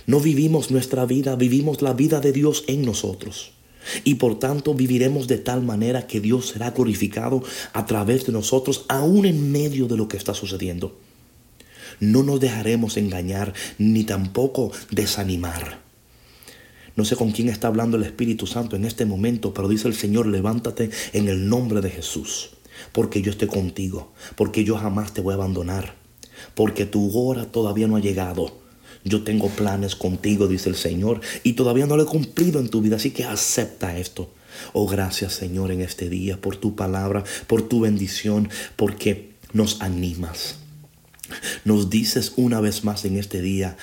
No 0.07 0.21
vivimos 0.21 0.71
nuestra 0.71 1.07
vida, 1.07 1.37
vivimos 1.37 1.83
la 1.83 1.95
vida 1.95 2.21
de 2.21 2.33
Dios 2.33 2.65
en 2.67 2.85
nosotros. 2.85 3.53
Y 4.05 4.17
por 4.17 4.39
tanto 4.39 4.75
viviremos 4.75 5.29
de 5.29 5.39
tal 5.39 5.63
manera 5.63 6.07
que 6.07 6.21
Dios 6.21 6.49
será 6.49 6.71
glorificado 6.71 7.43
a 7.73 7.87
través 7.87 8.27
de 8.27 8.33
nosotros, 8.33 8.85
aún 8.89 9.27
en 9.27 9.53
medio 9.53 9.87
de 9.87 9.97
lo 9.97 10.09
que 10.09 10.17
está 10.17 10.35
sucediendo. 10.35 10.99
No 11.99 12.23
nos 12.23 12.41
dejaremos 12.41 12.97
engañar 12.97 13.55
ni 13.79 14.05
tampoco 14.05 14.73
desanimar. 14.91 15.86
No 16.97 17.05
sé 17.05 17.15
con 17.15 17.31
quién 17.31 17.49
está 17.49 17.69
hablando 17.69 17.97
el 17.97 18.03
Espíritu 18.03 18.47
Santo 18.47 18.75
en 18.75 18.85
este 18.85 19.05
momento, 19.05 19.55
pero 19.55 19.69
dice 19.69 19.87
el 19.87 19.95
Señor, 19.95 20.27
levántate 20.27 20.91
en 21.13 21.29
el 21.29 21.49
nombre 21.49 21.81
de 21.81 21.91
Jesús 21.91 22.51
porque 22.93 23.23
yo 23.23 23.31
estoy 23.31 23.49
contigo, 23.49 24.13
porque 24.37 24.65
yo 24.65 24.77
jamás 24.77 25.13
te 25.13 25.21
voy 25.21 25.33
a 25.33 25.37
abandonar, 25.37 25.95
porque 26.55 26.87
tu 26.87 27.17
hora 27.19 27.47
todavía 27.47 27.87
no 27.87 27.97
ha 27.97 28.01
llegado. 28.01 28.65
Yo 29.05 29.23
tengo 29.23 29.49
planes 29.49 29.95
contigo, 29.95 30.49
dice 30.49 30.69
el 30.69 30.75
Señor, 30.75 31.21
y 31.45 31.53
todavía 31.53 31.87
no 31.87 31.97
lo 31.97 32.03
he 32.03 32.07
cumplido 32.07 32.59
en 32.59 32.69
tu 32.69 32.81
vida, 32.81 32.97
así 32.97 33.13
que 33.13 33.25
acepta 33.25 33.97
esto. 33.97 34.31
Oh, 34.73 34.89
gracias 34.89 35.35
Señor 35.35 35.71
en 35.71 35.81
este 35.81 36.09
día 36.09 36.41
por 36.41 36.57
tu 36.57 36.75
palabra, 36.75 37.23
por 37.47 37.63
tu 37.63 37.81
bendición, 37.81 38.49
porque 38.75 39.35
nos 39.53 39.81
animas. 39.81 40.57
Nos 41.65 41.91
dices 41.91 42.33
una 42.37 42.61
vez 42.61 42.85
más 42.85 43.05
en 43.05 43.17
este 43.17 43.43
día, 43.43 43.77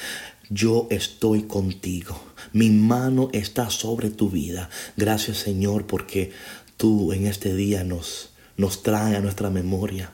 yo 0.50 0.88
estoy 0.90 1.44
contigo. 1.44 2.20
Mi 2.54 2.70
mano 2.70 3.30
está 3.34 3.70
sobre 3.70 4.10
tu 4.10 4.30
vida. 4.30 4.70
Gracias 4.96 5.38
Señor 5.38 5.86
porque 5.86 6.32
tú 6.78 7.12
en 7.12 7.28
este 7.28 7.54
día 7.54 7.84
nos 7.84 8.30
nos 8.58 8.84
trae 8.84 9.16
a 9.16 9.22
nuestra 9.22 9.50
memoria 9.50 10.14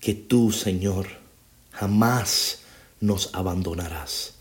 que 0.00 0.14
tú, 0.14 0.52
Señor, 0.52 1.08
jamás 1.72 2.60
nos 3.00 3.34
abandonarás 3.34 4.34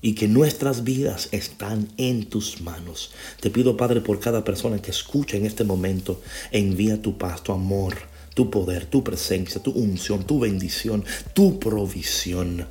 y 0.00 0.14
que 0.14 0.28
nuestras 0.28 0.84
vidas 0.84 1.28
están 1.32 1.88
en 1.96 2.26
tus 2.26 2.60
manos. 2.60 3.10
Te 3.40 3.50
pido, 3.50 3.76
Padre, 3.76 4.00
por 4.00 4.20
cada 4.20 4.44
persona 4.44 4.80
que 4.80 4.90
escucha 4.92 5.36
en 5.36 5.44
este 5.44 5.64
momento, 5.64 6.22
envía 6.52 7.02
tu 7.02 7.18
paz, 7.18 7.42
tu 7.42 7.52
amor, 7.52 7.96
tu 8.34 8.50
poder, 8.50 8.86
tu 8.86 9.02
presencia, 9.02 9.62
tu 9.62 9.72
unción, 9.72 10.24
tu 10.24 10.38
bendición, 10.38 11.04
tu 11.34 11.58
provisión 11.58 12.66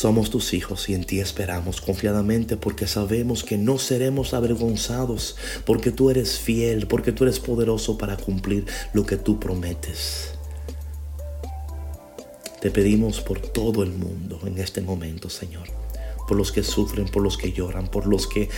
somos 0.00 0.30
tus 0.30 0.54
hijos 0.54 0.88
y 0.88 0.94
en 0.94 1.04
ti 1.04 1.20
esperamos 1.20 1.82
confiadamente 1.82 2.56
porque 2.56 2.86
sabemos 2.86 3.44
que 3.44 3.58
no 3.58 3.76
seremos 3.76 4.32
avergonzados, 4.32 5.36
porque 5.66 5.90
tú 5.90 6.08
eres 6.08 6.38
fiel, 6.38 6.86
porque 6.86 7.12
tú 7.12 7.24
eres 7.24 7.38
poderoso 7.38 7.98
para 7.98 8.16
cumplir 8.16 8.64
lo 8.94 9.04
que 9.04 9.18
tú 9.18 9.38
prometes. 9.38 10.30
Te 12.62 12.70
pedimos 12.70 13.20
por 13.20 13.40
todo 13.40 13.82
el 13.82 13.90
mundo 13.90 14.40
en 14.46 14.56
este 14.56 14.80
momento, 14.80 15.28
Señor 15.28 15.68
por 16.26 16.36
los 16.36 16.52
que 16.52 16.62
sufren, 16.62 17.08
por 17.08 17.24
los 17.24 17.36
que 17.36 17.50
lloran, 17.50 17.88
por 17.88 18.06
los 18.06 18.28
que 18.28 18.42
eh, 18.42 18.48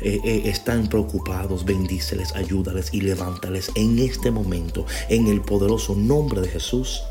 eh, 0.00 0.42
están 0.46 0.88
preocupados. 0.88 1.64
Bendíceles, 1.64 2.34
ayúdales 2.34 2.92
y 2.92 3.02
levántales 3.02 3.70
en 3.76 4.00
este 4.00 4.32
momento, 4.32 4.84
en 5.08 5.28
el 5.28 5.40
poderoso 5.40 5.94
nombre 5.94 6.40
de 6.40 6.48
Jesús. 6.48 7.04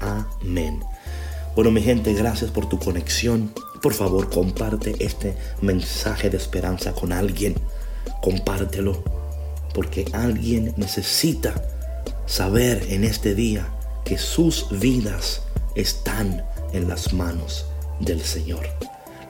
Amén. 0.00 0.82
Bueno, 1.54 1.70
mi 1.70 1.82
gente, 1.82 2.14
gracias 2.14 2.50
por 2.50 2.68
tu 2.68 2.78
conexión. 2.78 3.52
Por 3.82 3.94
favor, 3.94 4.30
comparte 4.30 4.94
este 5.00 5.34
mensaje 5.60 6.30
de 6.30 6.36
esperanza 6.36 6.92
con 6.92 7.12
alguien. 7.12 7.54
Compártelo, 8.22 9.02
porque 9.74 10.04
alguien 10.12 10.74
necesita 10.76 11.62
saber 12.26 12.86
en 12.90 13.04
este 13.04 13.34
día 13.34 13.68
que 14.04 14.18
sus 14.18 14.66
vidas 14.78 15.42
están 15.74 16.44
en 16.72 16.88
las 16.88 17.12
manos 17.12 17.66
del 18.00 18.20
Señor. 18.22 18.66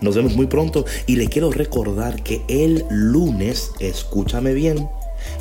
Nos 0.01 0.15
vemos 0.15 0.37
muy 0.37 0.47
pronto 0.47 0.85
y 1.07 1.17
le 1.17 1.29
quiero 1.29 1.51
recordar 1.51 2.23
que 2.23 2.43
el 2.49 2.85
lunes, 2.91 3.73
escúchame 3.81 4.53
bien, 4.53 4.89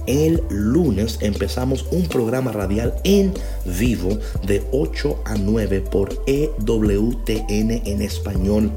el 0.06 0.42
lunes 0.50 1.20
empezamos 1.22 1.86
un 1.92 2.08
programa 2.08 2.52
radial 2.52 2.96
en 3.04 3.34
vivo 3.66 4.18
de 4.46 4.64
8 4.72 5.22
a 5.26 5.36
9 5.36 5.82
por 5.82 6.24
EWTN 6.26 7.82
en 7.86 8.02
español. 8.02 8.72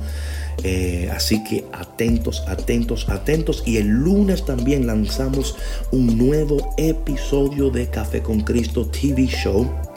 Eh, 0.62 1.08
así 1.10 1.42
que 1.44 1.64
atentos, 1.72 2.44
atentos, 2.46 3.08
atentos. 3.08 3.62
Y 3.66 3.78
el 3.78 3.88
lunes 3.88 4.44
también 4.44 4.86
lanzamos 4.86 5.56
un 5.90 6.18
nuevo 6.18 6.74
episodio 6.76 7.70
de 7.70 7.88
Café 7.88 8.22
con 8.22 8.40
Cristo 8.40 8.86
TV 8.86 9.26
Show 9.26 9.89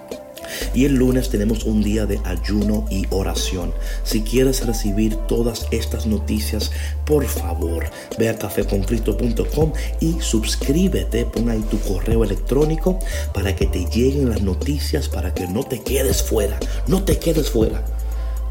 y 0.74 0.86
el 0.86 0.96
lunes 0.96 1.30
tenemos 1.30 1.64
un 1.66 1.84
día 1.84 2.06
de 2.06 2.20
ayuno 2.24 2.86
y 2.90 3.06
oración. 3.10 3.74
Si 4.04 4.22
quieres 4.22 4.66
recibir 4.66 5.16
todas 5.28 5.68
estas 5.72 6.06
noticias, 6.06 6.72
por 7.06 7.26
favor, 7.26 7.86
ve 8.18 8.30
a 8.30 8.38
cafeconcristo.com 8.38 9.74
y 10.00 10.20
suscríbete, 10.20 11.26
pon 11.26 11.50
ahí 11.50 11.62
tu 11.70 11.80
correo 11.80 12.24
electrónico 12.24 13.00
para 13.34 13.56
que 13.56 13.66
te 13.66 13.86
lleguen 13.86 14.30
las 14.30 14.42
noticias, 14.42 15.10
para 15.10 15.34
que 15.34 15.48
no 15.48 15.64
te 15.64 15.82
quedes 15.82 16.24
fuera, 16.24 16.60
no 16.88 17.04
te 17.04 17.18
quedes 17.18 17.50
fuera. 17.50 17.84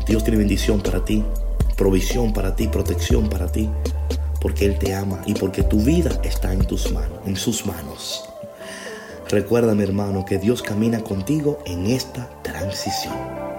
Dios 0.06 0.24
tiene 0.24 0.38
bendición 0.38 0.80
para 0.80 1.04
ti, 1.04 1.22
provisión 1.76 2.32
para 2.32 2.56
ti, 2.56 2.68
protección 2.68 3.28
para 3.28 3.50
ti, 3.50 3.68
porque 4.40 4.66
Él 4.66 4.78
te 4.78 4.94
ama 4.94 5.22
y 5.26 5.34
porque 5.34 5.62
tu 5.62 5.80
vida 5.80 6.20
está 6.24 6.52
en 6.52 6.64
tus 6.64 6.90
manos, 6.92 7.18
en 7.26 7.36
sus 7.36 7.64
manos. 7.66 8.31
Recuerda, 9.32 9.74
mi 9.74 9.82
hermano, 9.82 10.26
que 10.26 10.36
Dios 10.36 10.62
camina 10.62 11.00
contigo 11.00 11.58
en 11.64 11.86
esta 11.86 12.28
transición. 12.42 13.51